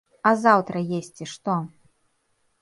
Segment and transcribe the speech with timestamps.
[0.27, 1.59] А заўтра есці што?